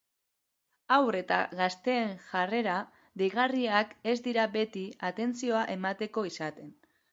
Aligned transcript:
Haur 0.95 1.17
eta 1.19 1.37
gazteen 1.59 2.15
jarrera 2.31 2.79
deigarriak 3.23 3.95
ez 4.15 4.17
dira 4.31 4.49
beti 4.59 4.89
atentzioa 5.13 5.63
emateko 5.79 6.29
izaten. 6.35 6.77